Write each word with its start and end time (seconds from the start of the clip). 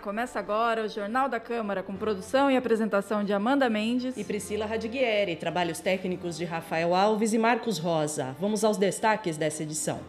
começa 0.00 0.38
agora 0.38 0.84
o 0.84 0.88
Jornal 0.88 1.28
da 1.28 1.38
Câmara 1.38 1.82
com 1.82 1.94
produção 1.94 2.50
e 2.50 2.56
apresentação 2.56 3.22
de 3.22 3.34
Amanda 3.34 3.68
Mendes 3.68 4.16
e 4.16 4.24
Priscila 4.24 4.64
Radiguieri, 4.64 5.36
trabalhos 5.36 5.78
técnicos 5.78 6.38
de 6.38 6.44
Rafael 6.44 6.94
Alves 6.94 7.34
e 7.34 7.38
Marcos 7.38 7.78
Rosa. 7.78 8.34
Vamos 8.40 8.64
aos 8.64 8.78
destaques 8.78 9.36
dessa 9.36 9.62
edição. 9.62 10.00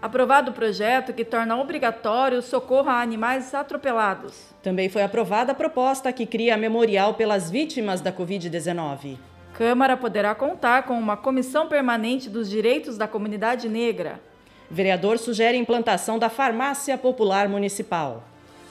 Aprovado 0.00 0.50
o 0.50 0.54
projeto 0.54 1.14
que 1.14 1.24
torna 1.24 1.56
obrigatório 1.56 2.38
o 2.38 2.42
socorro 2.42 2.90
a 2.90 3.00
animais 3.00 3.54
atropelados. 3.54 4.54
Também 4.62 4.90
foi 4.90 5.02
aprovada 5.02 5.52
a 5.52 5.54
proposta 5.54 6.12
que 6.12 6.26
cria 6.26 6.56
memorial 6.56 7.14
pelas 7.14 7.50
vítimas 7.50 8.02
da 8.02 8.12
Covid-19. 8.12 9.16
Câmara 9.54 9.96
poderá 9.96 10.34
contar 10.34 10.82
com 10.82 10.98
uma 10.98 11.16
comissão 11.16 11.66
permanente 11.66 12.28
dos 12.28 12.48
direitos 12.48 12.98
da 12.98 13.08
comunidade 13.08 13.70
negra. 13.70 14.20
Vereador 14.70 15.18
sugere 15.18 15.56
a 15.56 15.60
implantação 15.60 16.18
da 16.18 16.28
farmácia 16.28 16.98
popular 16.98 17.48
municipal. 17.48 18.22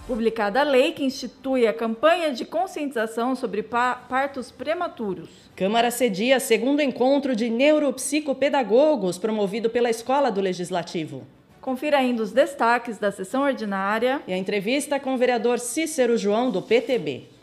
Publicada 0.08 0.60
a 0.60 0.64
lei 0.64 0.92
que 0.92 1.04
institui 1.04 1.66
a 1.66 1.74
campanha 1.74 2.32
de 2.32 2.46
conscientização 2.46 3.36
sobre 3.36 3.64
partos 3.64 4.52
prematuros. 4.52 5.30
Câmara 5.56 5.90
cedia 5.90 6.40
segundo 6.40 6.80
encontro 6.80 7.36
de 7.36 7.50
neuropsicopedagogos 7.50 9.18
promovido 9.18 9.68
pela 9.68 9.90
Escola 9.90 10.32
do 10.32 10.42
Legislativo. 10.42 11.26
Confira 11.60 11.98
ainda 11.98 12.22
os 12.22 12.32
destaques 12.32 13.00
da 13.00 13.12
sessão 13.12 13.42
ordinária 13.42 14.22
e 14.28 14.34
a 14.34 14.38
entrevista 14.38 15.00
com 15.00 15.16
o 15.16 15.18
vereador 15.18 15.58
Cícero 15.58 16.16
João 16.20 16.52
do 16.52 16.62
PTB 16.62 17.35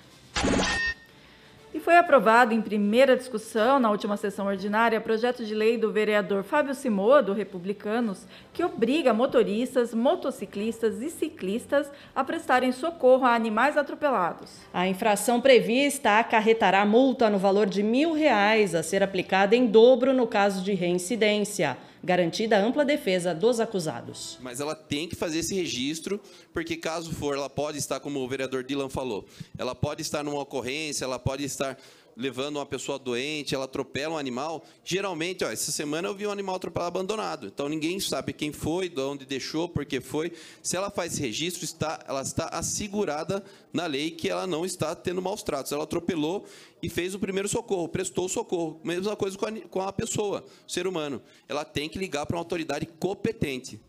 foi 1.83 1.97
aprovado 1.97 2.55
em 2.55 2.63
primeira 2.63 3.17
discussão 3.17 3.79
na 3.79 3.91
última 3.91 4.17
sessão 4.17 4.47
ordinária 4.47 5.01
projeto 5.01 5.45
de 5.45 5.55
lei 5.55 5.77
do 5.77 5.93
vereador 5.93 6.45
Fábio 6.45 6.75
Simô, 6.75 7.21
do 7.21 7.33
Republicanos, 7.33 8.25
que 8.53 8.65
obriga 8.65 9.13
motoristas, 9.13 9.93
motociclistas 9.93 11.03
e 11.03 11.11
ciclistas 11.11 11.91
a 12.15 12.23
prestarem 12.23 12.71
socorro 12.71 13.25
a 13.25 13.35
animais 13.35 13.77
atropelados. 13.77 14.61
A 14.73 14.87
infração 14.87 15.41
prevista 15.41 16.19
acarretará 16.19 16.87
multa 16.87 17.29
no 17.29 17.39
valor 17.39 17.67
de 17.67 17.83
mil 17.83 18.13
reais 18.13 18.75
a 18.75 18.83
ser 18.83 19.03
aplicada 19.03 19.57
em 19.57 19.67
dobro 19.67 20.13
no 20.13 20.27
caso 20.27 20.63
de 20.63 20.73
reincidência 20.75 21.77
garantida 22.03 22.57
a 22.57 22.61
ampla 22.61 22.85
defesa 22.85 23.35
dos 23.35 23.61
acusados. 23.61 24.39
Mas 24.41 24.61
ela 24.61 24.75
tem 24.75 25.09
que 25.09 25.15
fazer 25.15 25.39
esse 25.39 25.55
registro, 25.55 26.21
porque 26.53 26.77
caso 26.77 27.13
for, 27.13 27.37
ela 27.37 27.49
pode 27.49 27.79
estar, 27.79 28.01
como 28.01 28.21
o 28.21 28.29
vereador 28.29 28.65
Dylan 28.65 28.89
falou, 28.89 29.25
ela 29.57 29.75
pode 29.75 30.03
estar 30.03 30.25
numa 30.25 30.41
ocorrência, 30.41 31.05
ela 31.05 31.19
pode 31.19 31.45
estar 31.45 31.79
levando 32.17 32.57
uma 32.57 32.67
pessoa 32.67 32.99
doente, 32.99 33.55
ela 33.55 33.65
atropela 33.65 34.15
um 34.15 34.19
animal. 34.19 34.65
Geralmente, 34.85 35.45
ó, 35.45 35.51
essa 35.51 35.73
semana 35.73 36.09
eu 36.09 36.15
vi 36.15 36.27
um 36.27 36.31
animal 36.31 36.57
atropelado 36.57 36.99
abandonado. 36.99 37.47
Então 37.47 37.69
ninguém 37.69 37.99
sabe 38.01 38.33
quem 38.33 38.53
foi, 38.53 38.89
de 38.89 39.01
onde 39.01 39.25
deixou, 39.25 39.69
por 39.69 39.85
que 39.85 40.01
foi. 40.01 40.33
Se 40.63 40.77
ela 40.77 40.91
faz 40.91 41.19
registro, 41.19 41.65
está, 41.65 42.05
ela 42.07 42.23
está 42.23 42.47
assegurada 42.47 43.45
na 43.73 43.87
lei 43.87 44.11
que 44.11 44.29
ela 44.29 44.47
não 44.47 44.65
está 44.65 44.95
tendo 44.95 45.23
maus 45.23 45.43
tratos. 45.43 45.73
Ela 45.73 45.85
atropelou 45.85 46.45
e 46.83 46.89
fez 46.89 47.15
o 47.15 47.19
primeiro 47.19 47.49
socorro, 47.49 47.89
prestou 47.89 48.29
socorro. 48.29 48.81
Mesma 48.85 49.17
coisa 49.17 49.37
com 49.39 49.47
a, 49.47 49.53
com 49.53 49.81
a 49.81 49.93
pessoa, 49.93 50.45
o 50.67 50.71
ser 50.71 50.87
humano. 50.87 51.23
Ela 51.49 51.65
tem 51.65 51.89
que 51.89 51.99
ligar 51.99 52.27
para 52.27 52.37
uma 52.37 52.41
autoridade 52.41 52.87
competente. 52.87 53.81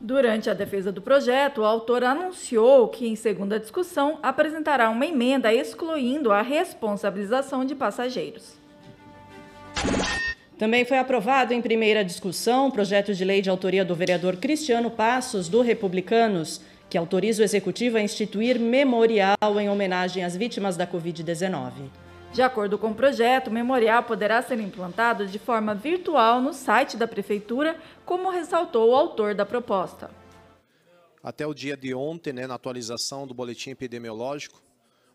Durante 0.00 0.48
a 0.48 0.54
defesa 0.54 0.92
do 0.92 1.02
projeto, 1.02 1.60
o 1.60 1.64
autor 1.64 2.04
anunciou 2.04 2.86
que, 2.86 3.08
em 3.08 3.16
segunda 3.16 3.58
discussão, 3.58 4.18
apresentará 4.22 4.90
uma 4.90 5.04
emenda 5.04 5.52
excluindo 5.52 6.30
a 6.30 6.40
responsabilização 6.40 7.64
de 7.64 7.74
passageiros. 7.74 8.56
Também 10.56 10.84
foi 10.84 10.98
aprovado 10.98 11.52
em 11.52 11.60
primeira 11.60 12.04
discussão 12.04 12.68
o 12.68 12.72
projeto 12.72 13.12
de 13.12 13.24
lei 13.24 13.42
de 13.42 13.50
autoria 13.50 13.84
do 13.84 13.94
vereador 13.94 14.36
Cristiano 14.36 14.90
Passos, 14.90 15.48
do 15.48 15.62
Republicanos, 15.62 16.60
que 16.88 16.96
autoriza 16.96 17.42
o 17.42 17.44
executivo 17.44 17.96
a 17.96 18.00
instituir 18.00 18.58
memorial 18.58 19.36
em 19.60 19.68
homenagem 19.68 20.24
às 20.24 20.36
vítimas 20.36 20.76
da 20.76 20.86
Covid-19. 20.86 21.72
De 22.32 22.42
acordo 22.42 22.78
com 22.78 22.90
o 22.90 22.94
projeto, 22.94 23.48
o 23.48 23.50
memorial 23.50 24.02
poderá 24.02 24.40
ser 24.42 24.60
implantado 24.60 25.26
de 25.26 25.38
forma 25.38 25.74
virtual 25.74 26.40
no 26.40 26.52
site 26.52 26.96
da 26.96 27.08
Prefeitura, 27.08 27.80
como 28.04 28.30
ressaltou 28.30 28.90
o 28.90 28.94
autor 28.94 29.34
da 29.34 29.46
proposta. 29.46 30.10
Até 31.22 31.46
o 31.46 31.54
dia 31.54 31.76
de 31.76 31.92
ontem, 31.94 32.32
né, 32.32 32.46
na 32.46 32.54
atualização 32.54 33.26
do 33.26 33.34
boletim 33.34 33.70
epidemiológico, 33.70 34.60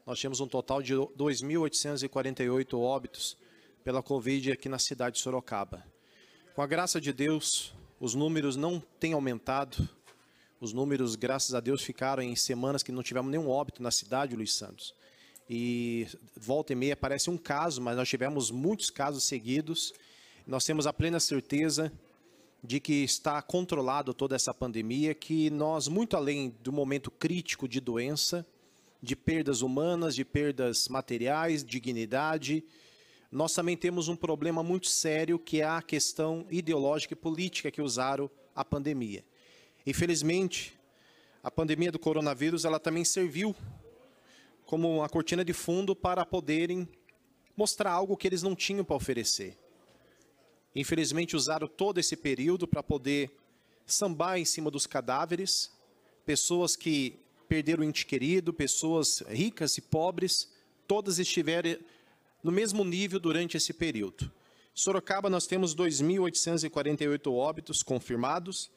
nós 0.05 0.19
tínhamos 0.19 0.41
um 0.41 0.47
total 0.47 0.81
de 0.81 0.93
2.848 0.93 2.77
óbitos 2.77 3.37
pela 3.83 4.03
Covid 4.03 4.51
aqui 4.51 4.67
na 4.67 4.79
cidade 4.79 5.15
de 5.15 5.21
Sorocaba. 5.21 5.85
Com 6.55 6.61
a 6.61 6.67
graça 6.67 6.99
de 6.99 7.13
Deus, 7.13 7.73
os 7.99 8.13
números 8.15 8.57
não 8.57 8.81
têm 8.99 9.13
aumentado. 9.13 9.87
Os 10.59 10.73
números, 10.73 11.15
graças 11.15 11.55
a 11.55 11.59
Deus, 11.59 11.83
ficaram 11.83 12.21
em 12.21 12.35
semanas 12.35 12.83
que 12.83 12.91
não 12.91 13.03
tivemos 13.03 13.31
nenhum 13.31 13.49
óbito 13.49 13.81
na 13.81 13.91
cidade, 13.91 14.35
Luiz 14.35 14.53
Santos 14.53 14.93
e 15.49 16.07
volta 16.35 16.73
e 16.73 16.75
meia 16.75 16.93
aparece 16.93 17.29
um 17.29 17.37
caso, 17.37 17.81
mas 17.81 17.95
nós 17.95 18.07
tivemos 18.07 18.49
muitos 18.49 18.89
casos 18.89 19.23
seguidos. 19.23 19.93
Nós 20.47 20.65
temos 20.65 20.87
a 20.87 20.93
plena 20.93 21.19
certeza 21.19 21.91
de 22.63 22.79
que 22.79 23.03
está 23.03 23.41
controlado 23.41 24.13
toda 24.13 24.35
essa 24.35 24.53
pandemia, 24.53 25.13
que 25.13 25.49
nós, 25.49 25.87
muito 25.87 26.15
além 26.15 26.55
do 26.61 26.71
momento 26.71 27.11
crítico 27.11 27.67
de 27.67 27.81
doença, 27.81 28.45
de 29.01 29.17
perdas 29.17 29.61
humanas, 29.61 30.15
de 30.15 30.23
perdas 30.23 30.87
materiais, 30.87 31.63
dignidade, 31.63 32.63
nós 33.29 33.53
também 33.53 33.75
temos 33.75 34.07
um 34.07 34.15
problema 34.15 34.63
muito 34.63 34.87
sério 34.87 35.37
que 35.37 35.59
é 35.59 35.65
a 35.65 35.81
questão 35.81 36.45
ideológica 36.49 37.13
e 37.13 37.17
política 37.17 37.69
que 37.69 37.81
usaram 37.81 38.29
a 38.55 38.63
pandemia. 38.63 39.25
Infelizmente, 39.85 40.79
a 41.43 41.51
pandemia 41.51 41.91
do 41.91 41.99
coronavírus 41.99 42.63
ela 42.63 42.79
também 42.79 43.03
serviu 43.03 43.53
como 44.73 44.97
uma 44.97 45.07
cortina 45.07 45.45
de 45.45 45.53
fundo 45.53 45.95
para 45.95 46.25
poderem 46.25 46.89
mostrar 47.55 47.91
algo 47.91 48.17
que 48.17 48.25
eles 48.25 48.41
não 48.41 48.55
tinham 48.55 48.83
para 48.83 48.95
oferecer. 48.95 49.55
Infelizmente, 50.75 51.35
usaram 51.35 51.67
todo 51.67 51.99
esse 51.99 52.17
período 52.17 52.67
para 52.67 52.81
poder 52.81 53.37
sambar 53.85 54.39
em 54.39 54.45
cima 54.45 54.71
dos 54.71 54.87
cadáveres, 54.87 55.71
pessoas 56.25 56.75
que 56.75 57.19
perderam 57.47 57.83
o 57.83 57.83
ente 57.83 58.03
querido, 58.03 58.51
pessoas 58.51 59.19
ricas 59.29 59.77
e 59.77 59.81
pobres, 59.81 60.51
todas 60.87 61.19
estiveram 61.19 61.77
no 62.41 62.51
mesmo 62.51 62.83
nível 62.83 63.19
durante 63.19 63.55
esse 63.55 63.73
período. 63.73 64.31
Sorocaba, 64.73 65.29
nós 65.29 65.45
temos 65.45 65.75
2.848 65.75 67.31
óbitos 67.31 67.83
confirmados 67.83 68.71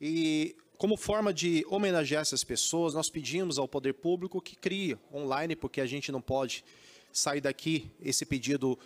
e 0.00 0.56
como 0.78 0.96
forma 0.96 1.32
de 1.32 1.64
homenagear 1.68 2.22
essas 2.22 2.44
pessoas, 2.44 2.94
nós 2.94 3.08
pedimos 3.08 3.58
ao 3.58 3.66
poder 3.66 3.94
público 3.94 4.40
que 4.40 4.56
crie 4.56 4.96
online, 5.12 5.56
porque 5.56 5.80
a 5.80 5.86
gente 5.86 6.12
não 6.12 6.20
pode 6.20 6.64
sair 7.12 7.40
daqui 7.40 7.90
esse 8.00 8.26
pedido, 8.26 8.78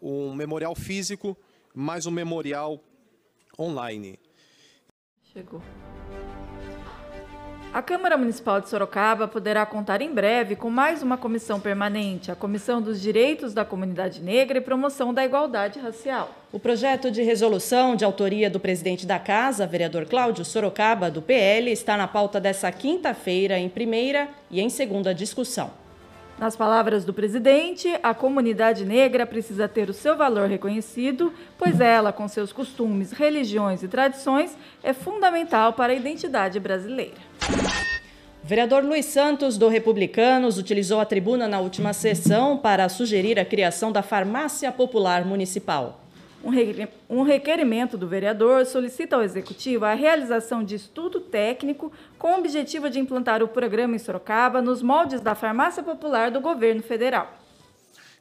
um 0.00 0.32
memorial 0.34 0.74
físico, 0.74 1.36
mais 1.74 2.06
um 2.06 2.10
memorial 2.10 2.80
online. 3.58 4.18
Chegou. 5.32 5.60
A 7.74 7.82
Câmara 7.82 8.16
Municipal 8.16 8.60
de 8.60 8.68
Sorocaba 8.68 9.26
poderá 9.26 9.66
contar 9.66 10.00
em 10.00 10.14
breve 10.14 10.54
com 10.54 10.70
mais 10.70 11.02
uma 11.02 11.18
comissão 11.18 11.58
permanente, 11.58 12.30
a 12.30 12.36
Comissão 12.36 12.80
dos 12.80 13.00
Direitos 13.00 13.52
da 13.52 13.64
Comunidade 13.64 14.22
Negra 14.22 14.58
e 14.58 14.60
Promoção 14.60 15.12
da 15.12 15.24
Igualdade 15.24 15.80
Racial. 15.80 16.30
O 16.52 16.60
projeto 16.60 17.10
de 17.10 17.20
resolução 17.22 17.96
de 17.96 18.04
autoria 18.04 18.48
do 18.48 18.60
presidente 18.60 19.04
da 19.04 19.18
Casa, 19.18 19.66
vereador 19.66 20.06
Cláudio 20.06 20.44
Sorocaba, 20.44 21.10
do 21.10 21.20
PL, 21.20 21.68
está 21.72 21.96
na 21.96 22.06
pauta 22.06 22.40
dessa 22.40 22.70
quinta-feira 22.70 23.58
em 23.58 23.68
primeira 23.68 24.28
e 24.52 24.60
em 24.60 24.70
segunda 24.70 25.12
discussão. 25.12 25.83
Nas 26.38 26.56
palavras 26.56 27.04
do 27.04 27.14
presidente, 27.14 27.88
a 28.02 28.12
comunidade 28.12 28.84
negra 28.84 29.24
precisa 29.24 29.68
ter 29.68 29.88
o 29.88 29.94
seu 29.94 30.16
valor 30.16 30.48
reconhecido, 30.48 31.32
pois 31.56 31.80
ela, 31.80 32.12
com 32.12 32.26
seus 32.26 32.52
costumes, 32.52 33.12
religiões 33.12 33.82
e 33.82 33.88
tradições, 33.88 34.56
é 34.82 34.92
fundamental 34.92 35.72
para 35.72 35.92
a 35.92 35.96
identidade 35.96 36.58
brasileira. 36.58 37.14
Vereador 38.42 38.84
Luiz 38.84 39.06
Santos, 39.06 39.56
do 39.56 39.68
Republicanos, 39.68 40.58
utilizou 40.58 41.00
a 41.00 41.06
tribuna 41.06 41.48
na 41.48 41.60
última 41.60 41.94
sessão 41.94 42.58
para 42.58 42.88
sugerir 42.90 43.38
a 43.38 43.44
criação 43.44 43.90
da 43.90 44.02
Farmácia 44.02 44.70
Popular 44.70 45.24
Municipal. 45.24 46.03
Um 47.08 47.22
requerimento 47.22 47.96
do 47.96 48.06
vereador 48.06 48.66
solicita 48.66 49.16
ao 49.16 49.22
Executivo 49.22 49.86
a 49.86 49.94
realização 49.94 50.62
de 50.62 50.74
estudo 50.74 51.18
técnico 51.18 51.90
com 52.18 52.32
o 52.32 52.38
objetivo 52.38 52.90
de 52.90 52.98
implantar 52.98 53.42
o 53.42 53.48
programa 53.48 53.96
em 53.96 53.98
Sorocaba 53.98 54.60
nos 54.60 54.82
moldes 54.82 55.22
da 55.22 55.34
Farmácia 55.34 55.82
Popular 55.82 56.30
do 56.30 56.42
governo 56.42 56.82
federal. 56.82 57.38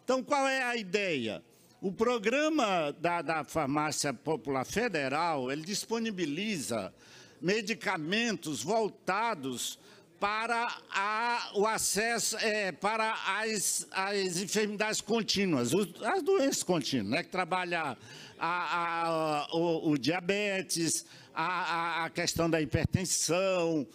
Então, 0.03 0.23
qual 0.23 0.47
é 0.47 0.63
a 0.63 0.77
ideia? 0.77 1.43
O 1.81 1.91
programa 1.91 2.95
da, 2.97 3.21
da 3.21 3.43
Farmácia 3.43 4.13
Popular 4.13 4.65
Federal, 4.65 5.51
ele 5.51 5.63
disponibiliza 5.63 6.93
medicamentos 7.41 8.63
voltados 8.63 9.77
para 10.23 10.73
a, 10.89 11.51
o 11.53 11.67
acesso 11.67 12.37
é, 12.37 12.71
para 12.71 13.13
as, 13.41 13.85
as 13.91 14.37
enfermidades 14.37 15.01
contínuas, 15.01 15.71
as 16.01 16.23
doenças 16.23 16.63
contínuas, 16.63 17.09
né, 17.09 17.23
que 17.23 17.29
trabalha 17.29 17.97
a, 18.39 18.47
a, 18.47 19.47
o, 19.51 19.89
o, 19.89 19.97
diabetes, 19.97 21.05
a, 21.35 22.09
questão 22.15 22.49
da 22.49 22.61
hipertensão, 22.61 23.85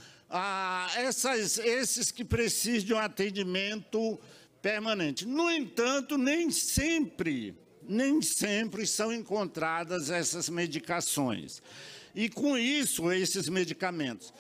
essas, 0.98 1.56
esses 1.60 2.10
que 2.10 2.26
precisam 2.26 2.84
de 2.84 2.92
um 2.92 2.98
atendimento 2.98 4.20
permanente. 4.60 5.26
No 5.26 5.50
entanto, 5.50 6.18
nem 6.18 6.50
sempre, 6.50 7.56
nem 7.82 8.20
sempre 8.20 8.86
são 8.86 9.10
encontradas 9.10 10.10
essas 10.10 10.50
medicações. 10.50 11.62
E 12.14 12.28
com 12.28 12.58
isso, 12.58 13.10
esses 13.10 13.48
medicamentos. 13.48 14.30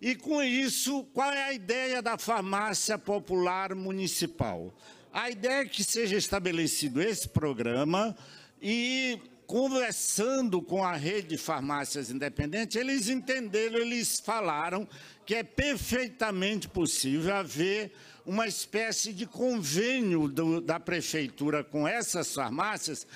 E 0.00 0.14
com 0.14 0.42
isso, 0.42 1.04
qual 1.12 1.32
é 1.32 1.44
a 1.44 1.52
ideia 1.52 2.00
da 2.00 2.16
farmácia 2.16 2.96
popular 2.96 3.74
municipal? 3.74 4.72
A 5.12 5.30
ideia 5.30 5.62
é 5.62 5.64
que 5.64 5.82
seja 5.82 6.16
estabelecido 6.16 7.02
esse 7.02 7.28
programa 7.28 8.16
e 8.62 9.20
conversando 9.48 10.60
com 10.60 10.84
a 10.84 10.94
rede 10.94 11.28
de 11.28 11.38
farmácias 11.38 12.10
independentes, 12.10 12.76
eles 12.76 13.08
entenderam, 13.08 13.78
eles 13.78 14.20
falaram 14.20 14.86
que 15.24 15.34
é 15.34 15.42
perfeitamente 15.42 16.68
possível 16.68 17.34
haver 17.34 17.90
uma 18.26 18.46
espécie 18.46 19.10
de 19.10 19.24
convênio 19.24 20.28
do, 20.28 20.60
da 20.60 20.78
prefeitura 20.78 21.64
com 21.64 21.88
essas 21.88 22.32
farmácias, 22.34 23.06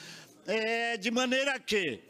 é, 0.46 0.96
de 0.96 1.11
maneira 1.11 1.61
que, 1.61 2.00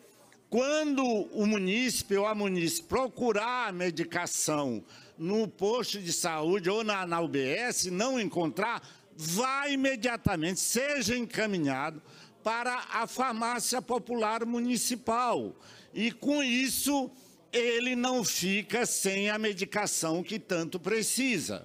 quando 0.53 1.03
o 1.33 1.47
munícipe 1.47 2.15
ou 2.15 2.27
a 2.27 2.35
munícipe 2.35 2.87
procurar 2.87 3.69
a 3.69 3.73
medicação 3.73 4.85
no 5.17 5.49
posto 5.49 5.99
de 5.99 6.13
saúde 6.13 6.69
ou 6.69 6.85
na, 6.85 7.07
na 7.07 7.23
UBS, 7.23 7.87
não 7.87 8.21
encontrar, 8.21 8.87
vá 9.17 9.67
imediatamente, 9.69 10.61
seja 10.61 11.17
encaminhado 11.17 12.03
para 12.45 12.85
a 12.93 13.07
farmácia 13.07 13.81
popular 13.81 14.45
municipal. 14.45 15.57
E 15.95 16.13
com 16.13 16.43
isso, 16.43 17.11
ele 17.51 17.97
não 17.97 18.23
fica 18.23 18.85
sem 18.85 19.31
a 19.31 19.39
medicação 19.39 20.23
que 20.23 20.39
tanto 20.39 20.79
precisa. 20.79 21.65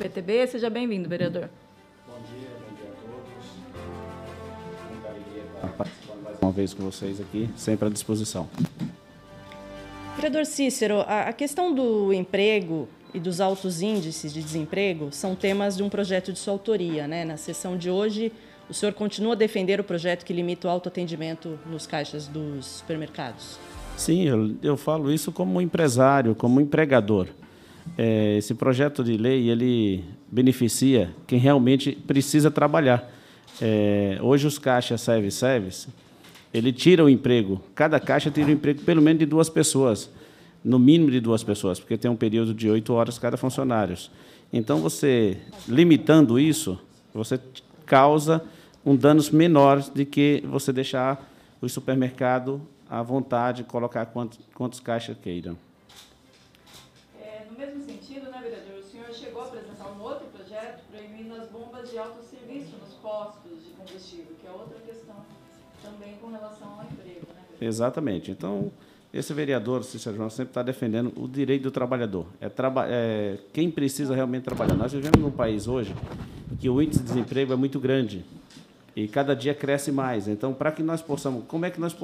PTB. 0.00 0.46
Seja 0.46 0.70
bem-vindo, 0.70 1.08
vereador. 1.08 1.50
Bom 2.06 2.14
dia, 2.22 2.48
bom 2.58 2.74
dia 2.74 2.88
a 2.88 2.94
todos. 3.04 3.50
Muita 4.90 5.08
alegria 5.08 5.42
estar 5.54 5.68
participando 5.68 6.22
mais 6.22 6.38
uma 6.40 6.52
vez 6.52 6.72
com 6.72 6.82
vocês 6.84 7.20
aqui, 7.20 7.50
sempre 7.54 7.86
à 7.86 7.90
disposição. 7.90 8.48
Vereador 10.16 10.46
Cícero, 10.46 11.04
a 11.06 11.32
questão 11.32 11.74
do 11.74 12.12
emprego 12.12 12.88
e 13.12 13.20
dos 13.20 13.40
altos 13.40 13.82
índices 13.82 14.32
de 14.32 14.42
desemprego 14.42 15.08
são 15.12 15.34
temas 15.34 15.76
de 15.76 15.82
um 15.82 15.90
projeto 15.90 16.32
de 16.32 16.38
sua 16.38 16.54
autoria. 16.54 17.06
Né? 17.06 17.24
Na 17.24 17.36
sessão 17.36 17.76
de 17.76 17.90
hoje, 17.90 18.32
o 18.68 18.74
senhor 18.74 18.92
continua 18.94 19.34
a 19.34 19.36
defender 19.36 19.80
o 19.80 19.84
projeto 19.84 20.24
que 20.24 20.32
limita 20.32 20.66
o 20.66 20.70
autoatendimento 20.70 21.58
nos 21.66 21.86
caixas 21.86 22.26
dos 22.26 22.66
supermercados? 22.66 23.58
Sim, 23.96 24.24
eu, 24.24 24.54
eu 24.62 24.76
falo 24.76 25.12
isso 25.12 25.30
como 25.30 25.60
empresário, 25.60 26.34
como 26.34 26.60
empregador. 26.60 27.28
É, 27.96 28.36
esse 28.38 28.54
projeto 28.54 29.02
de 29.02 29.16
lei 29.16 29.48
ele 29.48 30.04
beneficia 30.30 31.10
quem 31.26 31.38
realmente 31.38 31.92
precisa 31.92 32.50
trabalhar. 32.50 33.10
É, 33.60 34.18
hoje 34.22 34.46
os 34.46 34.58
caixas 34.58 35.00
service-service 35.00 35.88
ele 36.52 36.72
tira 36.72 37.04
o 37.04 37.08
emprego. 37.08 37.60
Cada 37.74 38.00
caixa 38.00 38.30
tira 38.30 38.48
o 38.48 38.52
emprego 38.52 38.82
pelo 38.82 39.00
menos 39.00 39.20
de 39.20 39.26
duas 39.26 39.48
pessoas, 39.48 40.10
no 40.64 40.78
mínimo 40.78 41.10
de 41.10 41.20
duas 41.20 41.42
pessoas, 41.42 41.78
porque 41.78 41.96
tem 41.96 42.10
um 42.10 42.16
período 42.16 42.52
de 42.52 42.68
oito 42.68 42.92
horas 42.92 43.18
cada 43.18 43.36
funcionário. 43.36 43.96
Então, 44.52 44.80
você 44.80 45.38
limitando 45.68 46.38
isso, 46.38 46.78
você 47.14 47.40
causa 47.86 48.42
um 48.84 48.96
danos 48.96 49.30
menor 49.30 49.80
de 49.94 50.04
que 50.04 50.42
você 50.46 50.72
deixar 50.72 51.30
o 51.60 51.68
supermercado 51.68 52.60
à 52.88 53.02
vontade, 53.02 53.62
colocar 53.62 54.06
quantos, 54.06 54.40
quantos 54.54 54.80
caixas 54.80 55.16
queiram. 55.22 55.56
Relação 66.40 66.68
ao 66.68 66.84
emprego. 66.84 67.26
Né? 67.34 67.68
Exatamente. 67.68 68.30
Então, 68.30 68.72
esse 69.12 69.32
vereador, 69.34 69.84
Cícero 69.84 70.16
João, 70.16 70.30
sempre 70.30 70.50
está 70.50 70.62
defendendo 70.62 71.12
o 71.16 71.28
direito 71.28 71.62
do 71.62 71.70
trabalhador. 71.70 72.26
É, 72.40 72.48
traba 72.48 72.86
é 72.88 73.38
quem 73.52 73.70
precisa 73.70 74.14
realmente 74.14 74.44
trabalhar. 74.44 74.74
Nós 74.74 74.92
vivemos 74.92 75.20
num 75.20 75.30
país 75.30 75.66
hoje 75.68 75.94
que 76.58 76.68
o 76.68 76.80
índice 76.80 77.00
de 77.00 77.08
desemprego 77.08 77.52
é 77.52 77.56
muito 77.56 77.78
grande 77.78 78.24
e 78.94 79.08
cada 79.08 79.34
dia 79.34 79.54
cresce 79.54 79.90
mais. 79.90 80.28
Então, 80.28 80.54
para 80.54 80.70
que 80.70 80.82
nós 80.82 81.02
possamos, 81.02 81.44
como 81.46 81.64
é 81.64 81.70
que 81.70 81.80
nós 81.80 81.96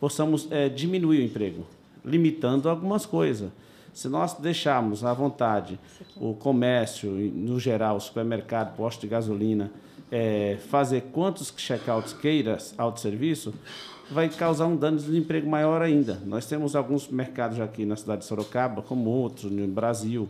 possamos 0.00 0.48
é, 0.50 0.68
diminuir 0.68 1.20
o 1.20 1.24
emprego? 1.24 1.66
Limitando 2.04 2.68
algumas 2.68 3.04
coisas. 3.04 3.50
Se 3.92 4.08
nós 4.08 4.34
deixarmos 4.34 5.04
à 5.04 5.12
vontade 5.12 5.80
o 6.16 6.34
comércio, 6.34 7.10
no 7.10 7.58
geral, 7.58 7.96
o 7.96 8.00
supermercado, 8.00 8.76
posto 8.76 9.00
de 9.00 9.08
gasolina, 9.08 9.72
é, 10.10 10.58
fazer 10.68 11.02
quantos 11.12 11.52
checkouts 11.56 12.12
queira 12.12 12.58
autosserviço, 12.78 13.52
vai 14.10 14.28
causar 14.28 14.66
um 14.66 14.76
dano 14.76 14.98
de 14.98 15.04
desemprego 15.04 15.48
maior 15.48 15.82
ainda. 15.82 16.20
Nós 16.24 16.46
temos 16.46 16.76
alguns 16.76 17.08
mercados 17.08 17.60
aqui 17.60 17.84
na 17.84 17.96
cidade 17.96 18.20
de 18.20 18.26
Sorocaba, 18.26 18.82
como 18.82 19.10
outros 19.10 19.50
no 19.50 19.66
Brasil, 19.66 20.28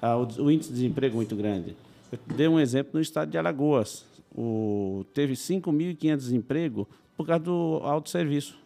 ah, 0.00 0.16
o, 0.16 0.50
índice 0.50 0.68
de 0.68 0.74
desemprego 0.74 1.14
é 1.14 1.16
muito 1.16 1.34
grande. 1.34 1.76
Eu 2.12 2.18
dei 2.36 2.46
um 2.46 2.60
exemplo 2.60 2.92
no 2.94 3.00
estado 3.00 3.30
de 3.30 3.38
Alagoas. 3.38 4.04
O, 4.36 5.04
teve 5.14 5.34
5.500 5.34 6.16
desemprego 6.16 6.88
por 7.16 7.26
causa 7.26 7.44
do 7.44 7.80
autosserviço. 7.82 8.58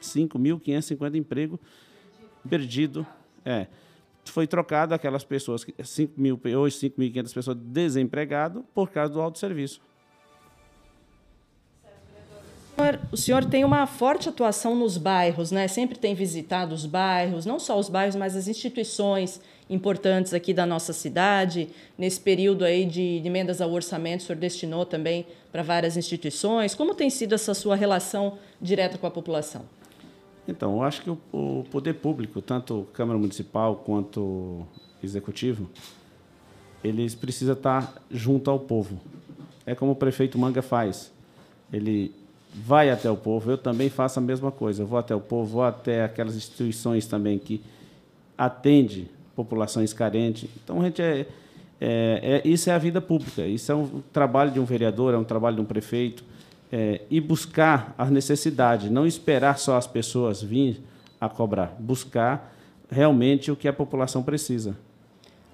5.550 0.00 1.16
empregos 1.16 1.60
perdido. 2.48 3.06
É 3.44 3.66
foi 4.30 4.46
trocado 4.46 4.94
aquelas 4.94 5.24
pessoas, 5.24 5.66
5 5.82 6.20
mil, 6.20 6.40
hoje 6.56 6.76
5.500 6.76 7.34
pessoas 7.34 7.56
desempregadas 7.56 8.62
por 8.74 8.90
causa 8.90 9.12
do 9.12 9.20
autosserviço. 9.20 9.80
O 13.12 13.16
senhor 13.16 13.44
tem 13.44 13.62
uma 13.62 13.86
forte 13.86 14.28
atuação 14.28 14.74
nos 14.74 14.96
bairros, 14.96 15.50
né? 15.50 15.68
Sempre 15.68 15.98
tem 15.98 16.14
visitado 16.14 16.74
os 16.74 16.86
bairros, 16.86 17.44
não 17.44 17.58
só 17.58 17.78
os 17.78 17.90
bairros, 17.90 18.16
mas 18.16 18.34
as 18.34 18.48
instituições 18.48 19.38
importantes 19.68 20.32
aqui 20.32 20.54
da 20.54 20.64
nossa 20.64 20.94
cidade. 20.94 21.68
Nesse 21.98 22.18
período 22.18 22.64
aí 22.64 22.86
de, 22.86 23.20
emendas 23.22 23.60
ao 23.60 23.70
orçamento, 23.70 24.20
o 24.20 24.24
senhor 24.24 24.38
destinou 24.38 24.86
também 24.86 25.26
para 25.52 25.62
várias 25.62 25.96
instituições. 25.96 26.74
Como 26.74 26.94
tem 26.94 27.10
sido 27.10 27.34
essa 27.34 27.52
sua 27.52 27.76
relação 27.76 28.38
direta 28.60 28.96
com 28.96 29.06
a 29.06 29.10
população? 29.10 29.66
Então, 30.50 30.76
eu 30.76 30.82
acho 30.82 31.02
que 31.02 31.10
o, 31.10 31.18
o 31.32 31.64
poder 31.70 31.94
público, 31.94 32.42
tanto 32.42 32.86
Câmara 32.92 33.18
Municipal 33.18 33.76
quanto 33.76 34.66
Executivo, 35.02 35.70
eles 36.82 37.14
precisam 37.14 37.54
estar 37.54 37.94
junto 38.10 38.50
ao 38.50 38.58
povo. 38.58 39.00
É 39.64 39.74
como 39.74 39.92
o 39.92 39.96
prefeito 39.96 40.38
Manga 40.38 40.62
faz. 40.62 41.12
Ele 41.72 42.12
vai 42.52 42.90
até 42.90 43.10
o 43.10 43.16
povo, 43.16 43.50
eu 43.50 43.58
também 43.58 43.88
faço 43.88 44.18
a 44.18 44.22
mesma 44.22 44.50
coisa. 44.50 44.82
Eu 44.82 44.86
vou 44.86 44.98
até 44.98 45.14
o 45.14 45.20
povo, 45.20 45.52
vou 45.52 45.62
até 45.62 46.04
aquelas 46.04 46.34
instituições 46.34 47.06
também 47.06 47.38
que 47.38 47.62
atende 48.36 49.08
populações 49.36 49.92
carentes. 49.92 50.48
Então, 50.62 50.80
a 50.80 50.84
gente 50.84 51.00
é, 51.00 51.26
é, 51.80 52.42
é, 52.44 52.48
isso 52.48 52.68
é 52.68 52.72
a 52.72 52.78
vida 52.78 53.00
pública. 53.00 53.46
Isso 53.46 53.70
é 53.70 53.74
um 53.74 54.02
trabalho 54.12 54.50
de 54.50 54.58
um 54.58 54.64
vereador, 54.64 55.14
é 55.14 55.16
um 55.16 55.24
trabalho 55.24 55.56
de 55.56 55.62
um 55.62 55.66
prefeito 55.66 56.24
é, 56.72 57.00
e 57.10 57.20
buscar 57.20 57.94
as 57.98 58.10
necessidades, 58.10 58.90
não 58.90 59.06
esperar 59.06 59.58
só 59.58 59.76
as 59.76 59.86
pessoas 59.86 60.42
vir 60.42 60.80
a 61.20 61.28
cobrar, 61.28 61.76
buscar 61.78 62.54
realmente 62.90 63.50
o 63.50 63.56
que 63.56 63.68
a 63.68 63.72
população 63.72 64.22
precisa. 64.22 64.76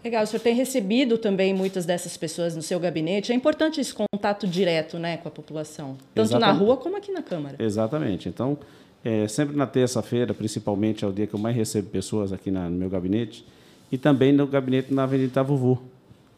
Legal, 0.05 0.23
o 0.23 0.27
senhor 0.27 0.41
tem 0.41 0.55
recebido 0.55 1.19
também 1.19 1.53
muitas 1.53 1.85
dessas 1.85 2.17
pessoas 2.17 2.55
no 2.55 2.63
seu 2.63 2.79
gabinete. 2.79 3.33
É 3.33 3.35
importante 3.35 3.81
esse 3.81 3.93
contato 3.93 4.47
direto 4.47 4.99
né, 4.99 5.17
com 5.17 5.27
a 5.27 5.31
população, 5.33 5.97
tanto 6.15 6.29
Exatamente. 6.29 6.59
na 6.59 6.65
rua 6.65 6.77
como 6.77 6.97
aqui 6.97 7.11
na 7.11 7.23
Câmara. 7.23 7.57
Exatamente. 7.59 8.29
Então, 8.29 8.57
é, 9.05 9.27
sempre 9.27 9.57
na 9.57 9.67
terça-feira, 9.67 10.33
principalmente, 10.33 11.05
é 11.05 11.09
o 11.09 11.13
dia 11.13 11.27
que 11.27 11.35
eu 11.35 11.41
mais 11.41 11.57
recebo 11.57 11.89
pessoas 11.89 12.33
aqui 12.33 12.53
na, 12.53 12.69
no 12.69 12.77
meu 12.77 12.89
gabinete, 12.89 13.45
e 13.91 13.99
também 13.99 14.33
no 14.33 14.47
gabinete 14.47 14.95
na 14.95 15.05
Avenida 15.05 15.29
Itavuvu, 15.29 15.83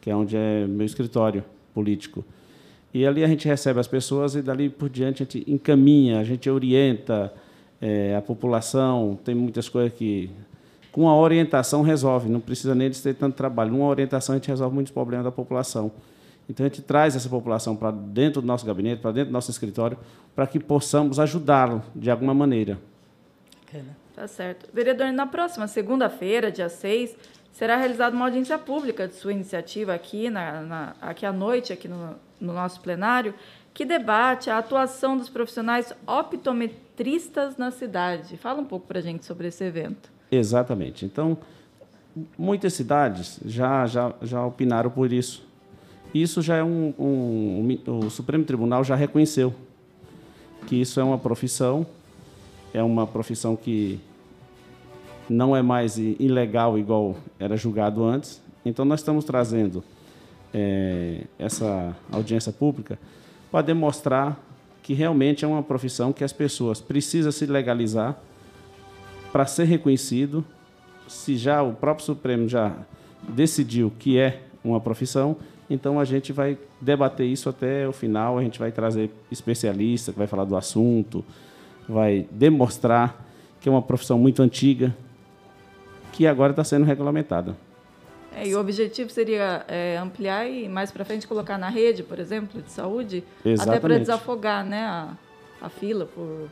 que 0.01 0.09
é 0.09 0.15
onde 0.15 0.35
é 0.35 0.65
meu 0.65 0.85
escritório 0.85 1.43
político. 1.73 2.25
E 2.93 3.05
ali 3.05 3.23
a 3.23 3.27
gente 3.27 3.47
recebe 3.47 3.79
as 3.79 3.87
pessoas 3.87 4.35
e 4.35 4.41
dali 4.41 4.69
por 4.69 4.89
diante 4.89 5.23
a 5.23 5.25
gente 5.25 5.51
encaminha, 5.51 6.19
a 6.19 6.23
gente 6.23 6.49
orienta 6.49 7.31
é, 7.81 8.15
a 8.15 8.21
população. 8.21 9.19
Tem 9.23 9.35
muitas 9.35 9.69
coisas 9.69 9.93
que, 9.93 10.29
com 10.91 11.07
a 11.07 11.15
orientação, 11.15 11.81
resolve. 11.81 12.29
Não 12.29 12.39
precisa 12.39 12.73
nem 12.73 12.89
de 12.89 13.01
ter 13.01 13.13
tanto 13.13 13.35
trabalho. 13.35 13.71
Numa 13.71 13.87
orientação, 13.87 14.33
a 14.33 14.37
gente 14.37 14.47
resolve 14.47 14.73
muitos 14.73 14.91
problemas 14.91 15.25
da 15.25 15.31
população. 15.31 15.91
Então, 16.49 16.65
a 16.65 16.69
gente 16.69 16.81
traz 16.81 17.15
essa 17.15 17.29
população 17.29 17.75
para 17.75 17.91
dentro 17.91 18.41
do 18.41 18.47
nosso 18.47 18.65
gabinete, 18.65 19.01
para 19.01 19.11
dentro 19.11 19.29
do 19.29 19.33
nosso 19.33 19.51
escritório, 19.51 19.97
para 20.35 20.47
que 20.47 20.59
possamos 20.59 21.19
ajudá-lo 21.19 21.83
de 21.95 22.09
alguma 22.09 22.33
maneira. 22.33 22.79
Bacana. 23.65 23.95
Tá 24.15 24.27
certo. 24.27 24.67
Vereador, 24.73 25.11
na 25.13 25.27
próxima 25.27 25.67
segunda-feira, 25.67 26.51
dia 26.51 26.67
6, 26.67 27.15
será 27.53 27.77
realizada 27.77 28.15
uma 28.15 28.25
audiência 28.25 28.57
pública 28.57 29.07
de 29.07 29.13
sua 29.13 29.31
iniciativa 29.31 29.93
aqui, 29.93 30.29
na, 30.29 30.61
na 30.61 30.95
aqui 30.99 31.25
à 31.25 31.31
noite, 31.31 31.71
aqui 31.71 31.87
no, 31.87 32.15
no 32.39 32.53
nosso 32.53 32.81
plenário, 32.81 33.33
que 33.73 33.85
debate 33.85 34.49
a 34.49 34.57
atuação 34.57 35.17
dos 35.17 35.29
profissionais 35.29 35.93
optometristas 36.05 37.57
na 37.57 37.71
cidade. 37.71 38.37
Fala 38.37 38.59
um 38.59 38.65
pouco 38.65 38.87
para 38.87 38.99
a 38.99 39.01
gente 39.01 39.25
sobre 39.25 39.47
esse 39.47 39.63
evento. 39.63 40.11
Exatamente. 40.31 41.05
Então, 41.05 41.37
muitas 42.37 42.73
cidades 42.73 43.39
já, 43.45 43.85
já, 43.85 44.13
já 44.21 44.45
opinaram 44.45 44.89
por 44.89 45.11
isso. 45.11 45.47
Isso 46.13 46.41
já 46.41 46.57
é 46.57 46.63
um, 46.63 46.93
um, 46.97 47.79
um, 47.87 47.99
O 48.05 48.09
Supremo 48.09 48.43
Tribunal 48.43 48.83
já 48.83 48.95
reconheceu 48.95 49.53
que 50.67 50.75
isso 50.75 50.99
é 50.99 51.03
uma 51.03 51.17
profissão, 51.17 51.85
é 52.73 52.83
uma 52.83 53.07
profissão 53.07 53.55
que 53.55 53.99
não 55.29 55.55
é 55.55 55.61
mais 55.61 55.97
ilegal 55.97 56.77
igual 56.77 57.15
era 57.39 57.55
julgado 57.55 58.03
antes. 58.03 58.41
Então, 58.65 58.83
nós 58.83 58.99
estamos 58.99 59.23
trazendo 59.23 59.83
é, 60.53 61.23
essa 61.37 61.95
audiência 62.11 62.51
pública 62.51 62.97
para 63.51 63.61
demonstrar 63.61 64.39
que 64.81 64.93
realmente 64.93 65.45
é 65.45 65.47
uma 65.47 65.61
profissão 65.61 66.11
que 66.11 66.23
as 66.23 66.33
pessoas 66.33 66.81
precisam 66.81 67.31
se 67.31 67.45
legalizar 67.45 68.17
para 69.31 69.45
ser 69.45 69.65
reconhecido. 69.65 70.43
Se 71.07 71.37
já 71.37 71.61
o 71.61 71.73
próprio 71.73 72.05
Supremo 72.05 72.47
já 72.47 72.75
decidiu 73.27 73.91
que 73.99 74.17
é 74.17 74.41
uma 74.63 74.79
profissão, 74.79 75.37
então 75.69 75.99
a 75.99 76.05
gente 76.05 76.33
vai 76.33 76.57
debater 76.81 77.27
isso 77.27 77.49
até 77.49 77.87
o 77.87 77.91
final. 77.91 78.37
A 78.37 78.43
gente 78.43 78.57
vai 78.57 78.71
trazer 78.71 79.11
especialista 79.31 80.11
que 80.11 80.17
vai 80.17 80.27
falar 80.27 80.45
do 80.45 80.55
assunto, 80.55 81.23
vai 81.87 82.27
demonstrar 82.31 83.25
que 83.61 83.67
é 83.67 83.71
uma 83.71 83.81
profissão 83.81 84.17
muito 84.17 84.41
antiga, 84.41 84.95
que 86.11 86.25
agora 86.25 86.51
está 86.51 86.63
sendo 86.63 86.85
regulamentada. 86.85 87.55
É, 88.35 88.47
e 88.47 88.55
o 88.55 88.59
objetivo 88.59 89.09
seria 89.09 89.65
é, 89.67 89.97
ampliar 89.97 90.47
e 90.47 90.67
mais 90.67 90.91
para 90.91 91.03
frente 91.03 91.27
colocar 91.27 91.57
na 91.57 91.69
rede, 91.69 92.03
por 92.03 92.19
exemplo, 92.19 92.61
de 92.61 92.71
saúde, 92.71 93.23
Exatamente. 93.43 93.69
até 93.69 93.79
para 93.79 93.99
desafogar 93.99 94.65
né, 94.65 94.81
a, 94.81 95.17
a 95.61 95.69
fila 95.69 96.05
por, 96.05 96.49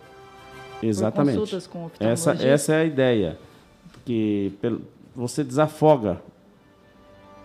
Exatamente. 0.81 1.35
por 1.35 1.41
consultas 1.41 1.67
com 1.67 1.89
essa, 1.99 2.31
essa 2.31 2.73
é 2.73 2.81
a 2.81 2.85
ideia, 2.85 3.37
que 4.05 4.53
você 5.15 5.43
desafoga, 5.43 6.21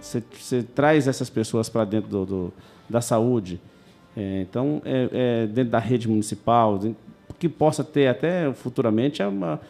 você, 0.01 0.23
você 0.33 0.63
traz 0.63 1.07
essas 1.07 1.29
pessoas 1.29 1.69
para 1.69 1.85
dentro 1.85 2.09
do, 2.09 2.27
do, 2.27 2.53
da 2.89 3.01
saúde, 3.01 3.61
é, 4.17 4.43
então, 4.43 4.81
é, 4.85 5.09
é, 5.13 5.47
dentro 5.47 5.71
da 5.71 5.79
rede 5.79 6.09
municipal, 6.09 6.79
que 7.39 7.49
possa 7.49 7.83
ter 7.83 8.07
até 8.07 8.53
futuramente 8.53 9.21
é 9.21 9.27
uma 9.27 9.61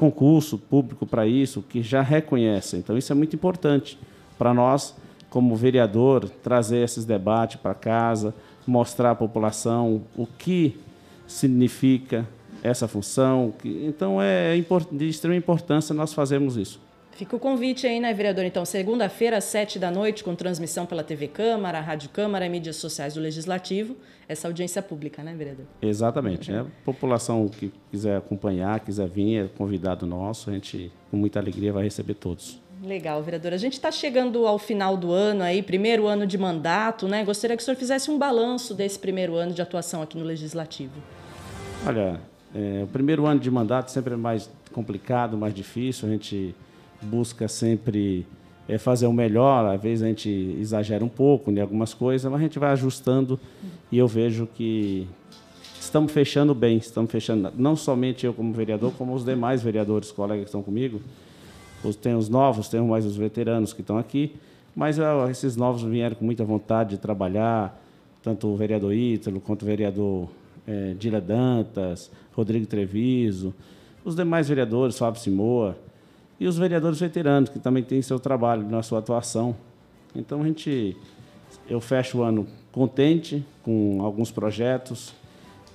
concurso 0.00 0.56
público 0.56 1.04
para 1.04 1.26
isso, 1.26 1.60
que 1.60 1.82
já 1.82 2.00
reconhece. 2.00 2.78
Então, 2.78 2.96
isso 2.96 3.12
é 3.12 3.14
muito 3.14 3.36
importante 3.36 3.98
para 4.38 4.54
nós, 4.54 4.96
como 5.28 5.54
vereador, 5.54 6.26
trazer 6.42 6.78
esses 6.78 7.04
debates 7.04 7.56
para 7.60 7.74
casa, 7.74 8.34
mostrar 8.66 9.10
à 9.10 9.14
população 9.14 10.00
o 10.16 10.26
que 10.26 10.80
significa 11.26 12.26
essa 12.62 12.88
função. 12.88 13.52
Então, 13.62 14.22
é 14.22 14.56
de 14.90 15.06
extrema 15.06 15.36
importância 15.36 15.94
nós 15.94 16.14
fazermos 16.14 16.56
isso. 16.56 16.80
Fica 17.12 17.36
o 17.36 17.38
convite 17.38 17.86
aí, 17.86 18.00
né, 18.00 18.12
vereador? 18.14 18.44
Então, 18.44 18.64
segunda-feira, 18.64 19.36
às 19.36 19.44
sete 19.44 19.78
da 19.78 19.90
noite, 19.90 20.24
com 20.24 20.34
transmissão 20.34 20.86
pela 20.86 21.04
TV 21.04 21.28
Câmara, 21.28 21.80
Rádio 21.80 22.08
Câmara 22.10 22.46
e 22.46 22.48
mídias 22.48 22.76
sociais 22.76 23.14
do 23.14 23.20
Legislativo, 23.20 23.96
essa 24.28 24.48
audiência 24.48 24.80
pública, 24.80 25.22
né, 25.22 25.34
vereador? 25.36 25.66
Exatamente. 25.82 26.50
Uhum. 26.50 26.60
A 26.60 26.66
população 26.84 27.48
que 27.48 27.72
quiser 27.90 28.16
acompanhar, 28.16 28.80
quiser 28.80 29.08
vir, 29.08 29.44
é 29.44 29.48
convidado 29.48 30.06
nosso, 30.06 30.48
a 30.48 30.52
gente, 30.52 30.90
com 31.10 31.16
muita 31.16 31.38
alegria, 31.38 31.72
vai 31.72 31.84
receber 31.84 32.14
todos. 32.14 32.60
Legal, 32.82 33.22
vereador. 33.22 33.52
A 33.52 33.58
gente 33.58 33.74
está 33.74 33.90
chegando 33.90 34.46
ao 34.46 34.58
final 34.58 34.96
do 34.96 35.12
ano 35.12 35.42
aí, 35.42 35.62
primeiro 35.62 36.06
ano 36.06 36.26
de 36.26 36.38
mandato, 36.38 37.06
né? 37.06 37.22
Gostaria 37.24 37.54
que 37.54 37.62
o 37.62 37.64
senhor 37.64 37.76
fizesse 37.76 38.10
um 38.10 38.18
balanço 38.18 38.72
desse 38.72 38.98
primeiro 38.98 39.34
ano 39.34 39.52
de 39.52 39.60
atuação 39.60 40.00
aqui 40.00 40.16
no 40.16 40.24
Legislativo. 40.24 40.94
Olha, 41.86 42.18
é, 42.54 42.82
o 42.82 42.86
primeiro 42.86 43.26
ano 43.26 43.38
de 43.38 43.50
mandato 43.50 43.90
sempre 43.90 44.14
é 44.14 44.16
mais 44.16 44.50
complicado, 44.72 45.36
mais 45.36 45.52
difícil. 45.52 46.08
A 46.08 46.12
gente 46.12 46.54
busca 47.02 47.48
sempre 47.48 48.26
é, 48.68 48.78
fazer 48.78 49.06
o 49.06 49.12
melhor. 49.12 49.66
Às 49.74 49.82
vezes 49.82 50.02
a 50.02 50.08
gente 50.08 50.28
exagera 50.60 51.04
um 51.04 51.08
pouco 51.08 51.50
em 51.50 51.60
algumas 51.60 51.92
coisas, 51.94 52.30
mas 52.30 52.40
a 52.40 52.42
gente 52.42 52.58
vai 52.58 52.70
ajustando 52.70 53.38
e 53.90 53.98
eu 53.98 54.06
vejo 54.06 54.46
que 54.46 55.06
estamos 55.78 56.12
fechando 56.12 56.54
bem. 56.54 56.76
Estamos 56.76 57.10
fechando, 57.10 57.52
não 57.56 57.74
somente 57.74 58.24
eu 58.24 58.32
como 58.32 58.52
vereador, 58.52 58.92
como 58.96 59.14
os 59.14 59.24
demais 59.24 59.62
vereadores, 59.62 60.12
colegas 60.12 60.44
que 60.44 60.48
estão 60.48 60.62
comigo. 60.62 61.00
Tem 62.02 62.14
os 62.14 62.28
novos, 62.28 62.68
tem 62.68 62.80
mais 62.80 63.06
os 63.06 63.16
veteranos 63.16 63.72
que 63.72 63.80
estão 63.80 63.96
aqui, 63.96 64.34
mas 64.76 64.98
ó, 64.98 65.30
esses 65.30 65.56
novos 65.56 65.82
vieram 65.82 66.14
com 66.14 66.24
muita 66.26 66.44
vontade 66.44 66.90
de 66.90 66.98
trabalhar, 66.98 67.82
tanto 68.22 68.48
o 68.48 68.56
vereador 68.56 68.92
Ítalo 68.92 69.40
quanto 69.40 69.62
o 69.62 69.64
vereador 69.64 70.28
é, 70.66 70.94
Dila 70.98 71.22
Dantas, 71.22 72.10
Rodrigo 72.34 72.66
Treviso, 72.66 73.54
os 74.04 74.14
demais 74.14 74.46
vereadores, 74.46 74.98
Fábio 74.98 75.20
Simoa, 75.20 75.74
e 76.40 76.48
os 76.48 76.56
vereadores 76.56 76.98
veteranos, 76.98 77.50
que 77.50 77.58
também 77.58 77.82
têm 77.82 78.00
seu 78.00 78.18
trabalho 78.18 78.66
na 78.66 78.82
sua 78.82 79.00
atuação. 79.00 79.54
Então, 80.16 80.40
a 80.40 80.46
gente, 80.46 80.96
eu 81.68 81.82
fecho 81.82 82.18
o 82.18 82.22
ano 82.22 82.46
contente 82.72 83.44
com 83.62 83.98
alguns 84.02 84.30
projetos 84.30 85.12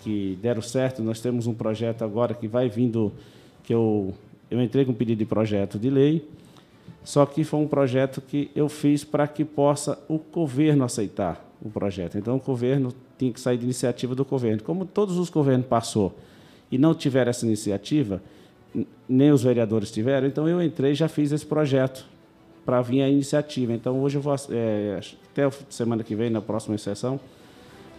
que 0.01 0.37
deram 0.41 0.63
certo. 0.63 1.03
Nós 1.03 1.21
temos 1.21 1.45
um 1.45 1.53
projeto 1.53 2.03
agora 2.03 2.33
que 2.33 2.47
vai 2.47 2.67
vindo, 2.67 3.13
que 3.63 3.73
eu, 3.73 4.11
eu 4.49 4.59
entrei 4.59 4.83
com 4.83 4.91
um 4.91 4.95
pedido 4.95 5.19
de 5.19 5.25
projeto 5.25 5.77
de 5.77 5.89
lei, 5.91 6.27
só 7.03 7.27
que 7.27 7.43
foi 7.43 7.59
um 7.59 7.67
projeto 7.67 8.19
que 8.19 8.49
eu 8.55 8.67
fiz 8.67 9.03
para 9.03 9.27
que 9.27 9.45
possa 9.45 9.99
o 10.09 10.17
governo 10.17 10.83
aceitar 10.83 11.45
o 11.61 11.69
projeto. 11.69 12.17
Então, 12.17 12.37
o 12.37 12.39
governo 12.39 12.91
tinha 13.19 13.31
que 13.31 13.39
sair 13.39 13.57
de 13.59 13.65
iniciativa 13.65 14.15
do 14.15 14.25
governo. 14.25 14.63
Como 14.63 14.83
todos 14.83 15.19
os 15.19 15.29
governos 15.29 15.67
passou 15.67 16.17
e 16.71 16.77
não 16.79 16.95
tiveram 16.95 17.29
essa 17.29 17.45
iniciativa, 17.45 18.19
nem 19.07 19.31
os 19.31 19.43
vereadores 19.43 19.91
tiveram, 19.91 20.27
então 20.27 20.47
eu 20.47 20.61
entrei 20.61 20.91
e 20.91 20.95
já 20.95 21.07
fiz 21.07 21.31
esse 21.31 21.45
projeto 21.45 22.05
para 22.65 22.81
vir 22.81 23.01
a 23.03 23.09
iniciativa. 23.09 23.73
Então, 23.73 24.01
hoje 24.01 24.17
eu 24.17 24.21
vou, 24.21 24.35
é, 24.49 24.99
até 25.31 25.49
semana 25.69 26.03
que 26.03 26.15
vem, 26.15 26.29
na 26.29 26.41
próxima 26.41 26.77
sessão, 26.77 27.19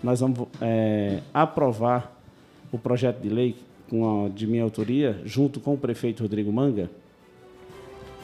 nós 0.02 0.20
vamos 0.20 0.48
é, 0.60 1.20
aprovar 1.32 2.12
o 2.72 2.78
projeto 2.78 3.20
de 3.20 3.28
lei 3.28 3.56
a, 3.92 4.28
de 4.28 4.46
minha 4.46 4.64
autoria, 4.64 5.20
junto 5.24 5.60
com 5.60 5.74
o 5.74 5.78
prefeito 5.78 6.22
Rodrigo 6.22 6.52
Manga, 6.52 6.90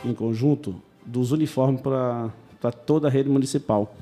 em 0.04 0.12
conjunto, 0.12 0.75
dos 1.06 1.32
uniformes 1.32 1.80
para 1.80 2.73
toda 2.85 3.09
a 3.09 3.11
rede 3.11 3.28
municipal. 3.28 3.94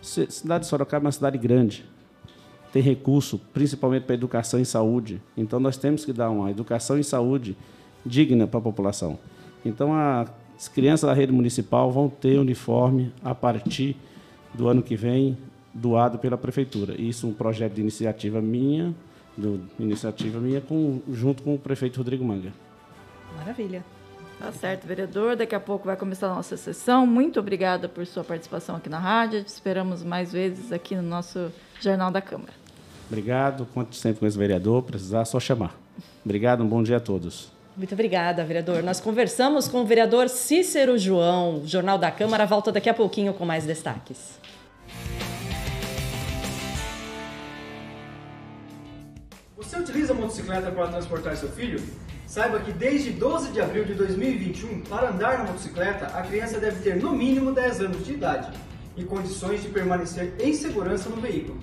Cidade 0.00 0.64
de 0.64 0.70
Sorocaba 0.70 1.04
é 1.04 1.06
uma 1.06 1.12
cidade 1.12 1.38
grande, 1.38 1.84
tem 2.72 2.82
recurso, 2.82 3.40
principalmente 3.52 4.04
para 4.04 4.14
educação 4.14 4.60
e 4.60 4.64
saúde. 4.64 5.20
Então, 5.36 5.58
nós 5.58 5.76
temos 5.76 6.04
que 6.04 6.12
dar 6.12 6.30
uma 6.30 6.50
educação 6.50 6.98
e 6.98 7.04
saúde 7.04 7.56
digna 8.08 8.46
para 8.46 8.58
a 8.58 8.62
população. 8.62 9.18
Então, 9.64 9.92
as 10.56 10.68
crianças 10.68 11.08
da 11.08 11.14
rede 11.14 11.32
municipal 11.32 11.90
vão 11.92 12.08
ter 12.08 12.38
uniforme 12.38 13.12
a 13.22 13.34
partir 13.34 13.96
do 14.54 14.68
ano 14.68 14.82
que 14.82 14.96
vem, 14.96 15.36
doado 15.72 16.18
pela 16.18 16.36
prefeitura. 16.36 17.00
Isso 17.00 17.26
é 17.26 17.30
um 17.30 17.32
projeto 17.32 17.74
de 17.74 17.80
iniciativa 17.80 18.40
minha, 18.40 18.94
do, 19.36 19.60
iniciativa 19.78 20.40
minha 20.40 20.60
com, 20.60 21.00
junto 21.12 21.42
com 21.42 21.54
o 21.54 21.58
prefeito 21.58 21.98
Rodrigo 21.98 22.24
Manga. 22.24 22.52
Maravilha. 23.36 23.84
Tá 24.38 24.52
certo, 24.52 24.86
vereador. 24.86 25.36
Daqui 25.36 25.54
a 25.54 25.60
pouco 25.60 25.86
vai 25.86 25.96
começar 25.96 26.28
a 26.28 26.34
nossa 26.34 26.56
sessão. 26.56 27.06
Muito 27.06 27.40
obrigada 27.40 27.88
por 27.88 28.06
sua 28.06 28.22
participação 28.22 28.76
aqui 28.76 28.88
na 28.88 28.98
rádio. 28.98 29.42
Te 29.42 29.48
esperamos 29.48 30.04
mais 30.04 30.32
vezes 30.32 30.72
aqui 30.72 30.94
no 30.94 31.02
nosso 31.02 31.50
Jornal 31.80 32.10
da 32.10 32.20
Câmara. 32.20 32.52
Obrigado. 33.08 33.66
Conte 33.74 33.96
sempre 33.96 34.20
com 34.20 34.26
esse 34.26 34.38
vereador. 34.38 34.82
Precisar, 34.82 35.24
só 35.24 35.40
chamar. 35.40 35.74
Obrigado. 36.24 36.62
Um 36.62 36.68
bom 36.68 36.82
dia 36.82 36.98
a 36.98 37.00
todos. 37.00 37.57
Muito 37.78 37.94
obrigada, 37.94 38.44
vereador. 38.44 38.82
Nós 38.82 38.98
conversamos 38.98 39.68
com 39.68 39.82
o 39.82 39.86
vereador 39.86 40.28
Cícero 40.28 40.98
João. 40.98 41.60
O 41.60 41.66
Jornal 41.66 41.96
da 41.96 42.10
Câmara 42.10 42.44
volta 42.44 42.72
daqui 42.72 42.90
a 42.90 42.94
pouquinho 42.94 43.32
com 43.32 43.44
mais 43.44 43.64
destaques. 43.64 44.40
Você 49.56 49.78
utiliza 49.78 50.12
a 50.12 50.16
motocicleta 50.16 50.72
para 50.72 50.88
transportar 50.88 51.36
seu 51.36 51.48
filho? 51.50 51.80
Saiba 52.26 52.58
que 52.58 52.72
desde 52.72 53.12
12 53.12 53.52
de 53.52 53.60
abril 53.60 53.84
de 53.84 53.94
2021, 53.94 54.80
para 54.80 55.10
andar 55.10 55.38
na 55.38 55.44
motocicleta, 55.44 56.06
a 56.06 56.22
criança 56.22 56.58
deve 56.58 56.82
ter 56.82 56.96
no 56.96 57.12
mínimo 57.12 57.52
10 57.52 57.82
anos 57.82 58.04
de 58.04 58.14
idade 58.14 58.50
e 58.96 59.04
condições 59.04 59.62
de 59.62 59.68
permanecer 59.68 60.34
em 60.40 60.52
segurança 60.52 61.08
no 61.08 61.20
veículo. 61.20 61.60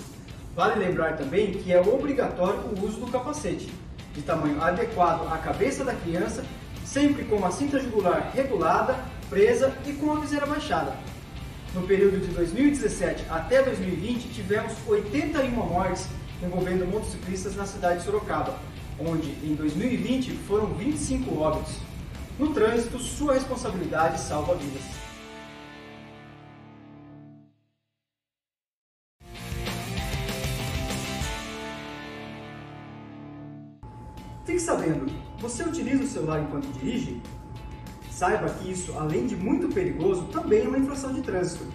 Vale 0.56 0.80
lembrar 0.80 1.18
também 1.18 1.52
que 1.52 1.74
é 1.74 1.82
obrigatório 1.82 2.62
o 2.62 2.86
uso 2.86 3.02
do 3.02 3.12
capacete 3.12 3.70
de 4.16 4.22
tamanho 4.22 4.62
adequado 4.62 5.32
à 5.32 5.38
cabeça 5.38 5.84
da 5.84 5.94
criança, 5.94 6.44
sempre 6.86 7.26
com 7.26 7.46
a 7.46 7.52
cinta 7.52 7.80
jugular 7.80 8.32
regulada, 8.34 8.96
presa 9.30 9.76
e 9.86 9.94
com 9.94 10.14
a 10.14 10.20
viseira 10.20 10.46
baixada. 10.46 10.96
No 11.74 11.82
período 11.82 12.20
de 12.20 12.28
2017 12.34 13.26
até 13.30 13.62
2020, 13.62 14.30
tivemos 14.34 14.74
81 14.88 15.50
mortes 15.52 16.08
envolvendo 16.42 16.90
motociclistas 16.90 17.56
na 17.56 17.66
cidade 17.66 18.00
de 18.00 18.06
Sorocaba, 18.06 18.58
onde 19.00 19.30
em 19.44 19.56
2020 19.56 20.32
foram 20.48 20.68
25 20.68 21.38
óbitos. 21.38 21.76
No 22.40 22.54
trânsito, 22.54 22.98
sua 23.00 23.34
responsabilidade 23.34 24.20
salva 24.22 24.56
vidas. 24.56 25.05
Fique 34.46 34.60
sabendo, 34.60 35.12
você 35.40 35.64
utiliza 35.64 36.04
o 36.04 36.08
celular 36.08 36.44
enquanto 36.44 36.72
dirige? 36.74 37.20
Saiba 38.12 38.48
que 38.48 38.72
isso, 38.72 38.94
além 38.96 39.26
de 39.26 39.36
muito 39.36 39.68
perigoso, 39.74 40.26
também 40.26 40.62
é 40.62 40.68
uma 40.68 40.78
infração 40.78 41.12
de 41.12 41.22
trânsito. 41.22 41.66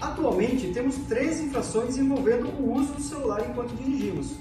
Atualmente, 0.00 0.68
temos 0.72 0.94
três 1.08 1.40
infrações 1.40 1.98
envolvendo 1.98 2.48
o 2.50 2.72
uso 2.72 2.92
do 2.92 3.02
celular 3.02 3.44
enquanto 3.50 3.74
dirigimos. 3.74 4.36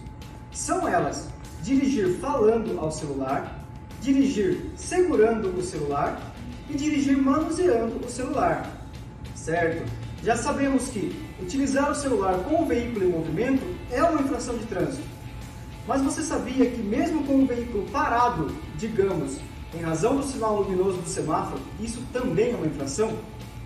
São 0.52 0.88
elas: 0.88 1.30
dirigir 1.64 2.20
falando 2.20 2.80
ao 2.80 2.92
celular, 2.92 3.66
dirigir 4.02 4.70
segurando 4.76 5.50
o 5.58 5.64
celular 5.64 6.22
e 6.70 6.76
dirigir 6.76 7.18
manuseando 7.18 8.06
o 8.06 8.10
celular. 8.10 8.72
Certo? 9.34 9.84
Já 10.24 10.36
sabemos 10.36 10.90
que 10.90 11.12
utilizar 11.42 11.90
o 11.90 11.96
celular 11.96 12.38
com 12.44 12.62
o 12.62 12.66
veículo 12.68 13.06
em 13.06 13.10
movimento 13.10 13.64
é 13.90 14.04
uma 14.04 14.22
infração 14.22 14.56
de 14.58 14.66
trânsito. 14.68 15.07
Mas 15.88 16.02
você 16.02 16.22
sabia 16.22 16.70
que 16.70 16.82
mesmo 16.82 17.24
com 17.24 17.44
o 17.44 17.46
veículo 17.46 17.86
parado, 17.92 18.52
digamos, 18.78 19.38
em 19.74 19.82
razão 19.82 20.18
do 20.18 20.24
sinal 20.24 20.62
luminoso 20.62 20.98
do 20.98 21.08
semáforo, 21.08 21.62
isso 21.80 22.04
também 22.12 22.52
é 22.52 22.56
uma 22.56 22.68
infração? 22.68 23.18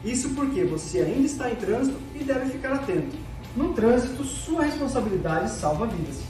Isso 0.06 0.30
porque 0.30 0.64
você 0.64 1.00
ainda 1.00 1.26
está 1.26 1.52
em 1.52 1.56
trânsito 1.56 1.98
e 2.14 2.24
deve 2.24 2.52
ficar 2.52 2.74
atento. 2.74 3.18
No 3.56 3.74
trânsito, 3.74 4.24
sua 4.24 4.64
responsabilidade 4.64 5.50
salva 5.50 5.88
vidas. 5.88 6.22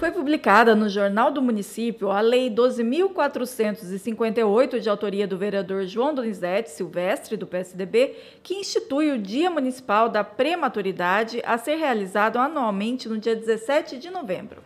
Foi 0.00 0.10
publicada 0.10 0.74
no 0.74 0.88
Jornal 0.88 1.30
do 1.30 1.40
Município 1.42 2.10
a 2.10 2.22
Lei 2.22 2.48
12.458, 2.48 4.80
de 4.80 4.88
autoria 4.88 5.26
do 5.26 5.36
vereador 5.36 5.84
João 5.84 6.14
Donizete 6.14 6.70
Silvestre, 6.70 7.36
do 7.36 7.46
PSDB, 7.46 8.16
que 8.42 8.54
institui 8.54 9.12
o 9.12 9.18
Dia 9.18 9.50
Municipal 9.50 10.08
da 10.08 10.24
Prematuridade 10.24 11.42
a 11.44 11.58
ser 11.58 11.74
realizado 11.74 12.38
anualmente 12.38 13.10
no 13.10 13.18
dia 13.18 13.36
17 13.36 13.98
de 13.98 14.08
novembro. 14.08 14.62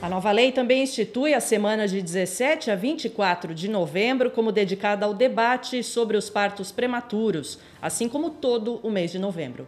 A 0.00 0.08
nova 0.08 0.30
lei 0.30 0.52
também 0.52 0.84
institui 0.84 1.34
a 1.34 1.40
semana 1.40 1.88
de 1.88 2.00
17 2.00 2.70
a 2.70 2.76
24 2.76 3.52
de 3.52 3.68
novembro 3.68 4.30
como 4.30 4.52
dedicada 4.52 5.04
ao 5.04 5.12
debate 5.12 5.82
sobre 5.82 6.16
os 6.16 6.30
partos 6.30 6.70
prematuros, 6.70 7.58
assim 7.82 8.08
como 8.08 8.30
todo 8.30 8.78
o 8.84 8.92
mês 8.92 9.10
de 9.10 9.18
novembro. 9.18 9.66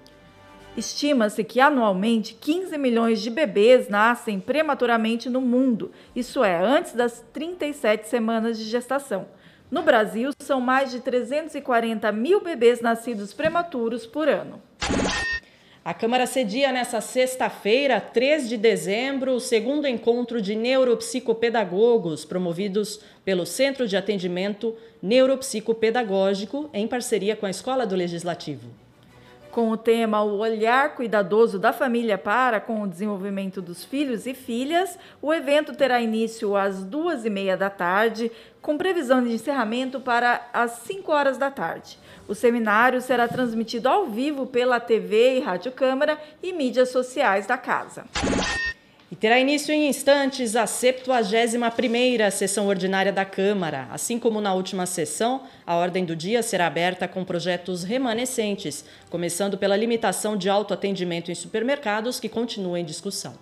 Estima-se 0.76 1.42
que 1.42 1.60
anualmente 1.60 2.34
15 2.34 2.78
milhões 2.78 3.20
de 3.20 3.28
bebês 3.28 3.88
nascem 3.88 4.38
prematuramente 4.38 5.28
no 5.28 5.40
mundo, 5.40 5.90
isso 6.14 6.44
é, 6.44 6.56
antes 6.56 6.92
das 6.92 7.24
37 7.32 8.08
semanas 8.08 8.56
de 8.56 8.64
gestação. 8.64 9.26
No 9.68 9.82
Brasil, 9.82 10.30
são 10.40 10.60
mais 10.60 10.90
de 10.90 11.00
340 11.00 12.10
mil 12.12 12.40
bebês 12.40 12.80
nascidos 12.80 13.32
prematuros 13.32 14.06
por 14.06 14.28
ano. 14.28 14.62
A 15.84 15.94
Câmara 15.94 16.26
cedia 16.26 16.70
nesta 16.70 17.00
sexta-feira, 17.00 18.00
3 18.00 18.48
de 18.48 18.56
dezembro, 18.56 19.32
o 19.32 19.40
segundo 19.40 19.88
encontro 19.88 20.40
de 20.40 20.54
neuropsicopedagogos 20.54 22.24
promovidos 22.24 23.00
pelo 23.24 23.44
Centro 23.44 23.88
de 23.88 23.96
Atendimento 23.96 24.76
Neuropsicopedagógico 25.02 26.70
em 26.72 26.86
parceria 26.86 27.34
com 27.34 27.46
a 27.46 27.50
Escola 27.50 27.86
do 27.86 27.96
Legislativo 27.96 28.68
com 29.50 29.70
o 29.70 29.76
tema 29.76 30.22
O 30.22 30.38
Olhar 30.38 30.94
Cuidadoso 30.94 31.58
da 31.58 31.72
Família 31.72 32.16
para 32.16 32.60
com 32.60 32.82
o 32.82 32.88
Desenvolvimento 32.88 33.60
dos 33.60 33.84
Filhos 33.84 34.26
e 34.26 34.34
Filhas. 34.34 34.98
O 35.20 35.32
evento 35.34 35.74
terá 35.74 36.00
início 36.00 36.56
às 36.56 36.84
duas 36.84 37.24
e 37.24 37.30
meia 37.30 37.56
da 37.56 37.68
tarde, 37.68 38.30
com 38.62 38.78
previsão 38.78 39.22
de 39.22 39.32
encerramento 39.32 40.00
para 40.00 40.48
as 40.52 40.72
5 40.84 41.10
horas 41.12 41.38
da 41.38 41.50
tarde. 41.50 41.98
O 42.28 42.34
seminário 42.34 43.00
será 43.00 43.26
transmitido 43.26 43.88
ao 43.88 44.06
vivo 44.06 44.46
pela 44.46 44.78
TV 44.78 45.38
e 45.38 45.40
Rádio 45.40 45.72
Câmara 45.72 46.18
e 46.42 46.52
mídias 46.52 46.90
sociais 46.90 47.46
da 47.46 47.58
casa. 47.58 48.04
E 49.10 49.16
terá 49.16 49.40
início 49.40 49.74
em 49.74 49.88
instantes 49.88 50.54
a 50.54 50.66
71ª 50.66 52.30
sessão 52.30 52.68
ordinária 52.68 53.12
da 53.12 53.24
Câmara. 53.24 53.88
Assim 53.90 54.20
como 54.20 54.40
na 54.40 54.54
última 54.54 54.86
sessão, 54.86 55.42
a 55.66 55.74
ordem 55.74 56.04
do 56.04 56.14
dia 56.14 56.44
será 56.44 56.68
aberta 56.68 57.08
com 57.08 57.24
projetos 57.24 57.82
remanescentes, 57.82 58.84
começando 59.10 59.58
pela 59.58 59.76
limitação 59.76 60.36
de 60.36 60.48
autoatendimento 60.48 61.28
em 61.28 61.34
supermercados, 61.34 62.20
que 62.20 62.28
continua 62.28 62.78
em 62.78 62.84
discussão. 62.84 63.34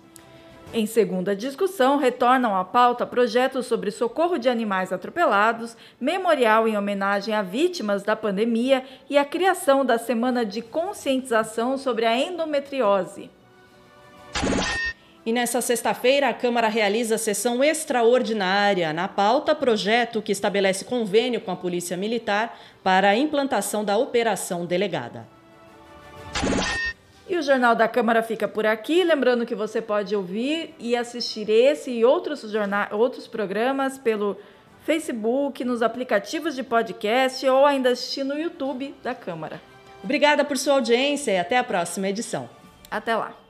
Em 0.73 0.87
segunda 0.87 1.35
discussão, 1.35 1.97
retornam 1.97 2.55
à 2.55 2.65
pauta 2.65 3.05
projetos 3.05 3.67
sobre 3.67 3.91
socorro 3.91 4.39
de 4.39 4.49
animais 4.49 4.91
atropelados, 4.91 5.77
memorial 6.01 6.67
em 6.67 6.75
homenagem 6.77 7.35
a 7.35 7.43
vítimas 7.43 8.01
da 8.01 8.15
pandemia 8.15 8.83
e 9.07 9.19
a 9.19 9.25
criação 9.25 9.85
da 9.85 9.99
Semana 9.99 10.43
de 10.43 10.63
Conscientização 10.63 11.77
sobre 11.77 12.07
a 12.07 12.17
Endometriose. 12.17 13.29
E 15.25 15.33
nessa 15.33 15.61
sexta-feira, 15.61 16.29
a 16.29 16.33
Câmara 16.33 16.67
realiza 16.67 17.17
sessão 17.17 17.63
extraordinária. 17.63 18.93
Na 18.93 19.07
pauta, 19.07 19.53
projeto 19.53 20.21
que 20.21 20.31
estabelece 20.31 20.85
convênio 20.85 21.41
com 21.41 21.51
a 21.51 21.55
Polícia 21.55 21.97
Militar 21.97 22.57
para 22.83 23.09
a 23.09 23.15
implantação 23.15 23.83
da 23.83 23.97
Operação 23.97 24.65
Delegada. 24.65 25.27
E 27.27 27.37
o 27.37 27.41
Jornal 27.43 27.75
da 27.75 27.87
Câmara 27.87 28.23
fica 28.23 28.47
por 28.47 28.65
aqui. 28.65 29.03
Lembrando 29.03 29.45
que 29.45 29.53
você 29.53 29.81
pode 29.81 30.15
ouvir 30.15 30.73
e 30.79 30.95
assistir 30.95 31.47
esse 31.49 31.91
e 31.91 32.03
outros, 32.03 32.41
jornal, 32.41 32.87
outros 32.93 33.27
programas 33.27 33.99
pelo 33.99 34.35
Facebook, 34.83 35.63
nos 35.63 35.83
aplicativos 35.83 36.55
de 36.55 36.63
podcast 36.63 37.45
ou 37.47 37.65
ainda 37.65 37.91
assistir 37.91 38.23
no 38.23 38.39
YouTube 38.39 38.95
da 39.03 39.13
Câmara. 39.13 39.61
Obrigada 40.03 40.43
por 40.43 40.57
sua 40.57 40.75
audiência 40.75 41.31
e 41.31 41.37
até 41.37 41.57
a 41.57 41.63
próxima 41.63 42.07
edição. 42.07 42.49
Até 42.89 43.15
lá. 43.15 43.48